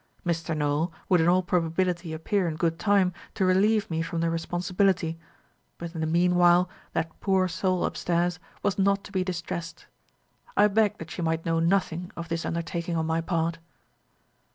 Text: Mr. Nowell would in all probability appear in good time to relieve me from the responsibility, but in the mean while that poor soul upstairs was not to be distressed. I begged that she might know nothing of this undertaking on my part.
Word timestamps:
Mr. 0.25 0.57
Nowell 0.57 0.91
would 1.09 1.21
in 1.21 1.27
all 1.29 1.43
probability 1.43 2.11
appear 2.11 2.47
in 2.47 2.55
good 2.55 2.79
time 2.79 3.13
to 3.35 3.45
relieve 3.45 3.87
me 3.91 4.01
from 4.01 4.19
the 4.19 4.31
responsibility, 4.31 5.15
but 5.77 5.93
in 5.93 6.01
the 6.01 6.07
mean 6.07 6.33
while 6.33 6.71
that 6.93 7.19
poor 7.19 7.47
soul 7.47 7.85
upstairs 7.85 8.39
was 8.63 8.79
not 8.79 9.03
to 9.03 9.11
be 9.11 9.23
distressed. 9.23 9.85
I 10.57 10.69
begged 10.69 10.97
that 11.01 11.11
she 11.11 11.21
might 11.21 11.45
know 11.45 11.59
nothing 11.59 12.09
of 12.15 12.29
this 12.29 12.45
undertaking 12.47 12.97
on 12.97 13.05
my 13.05 13.21
part. 13.21 13.59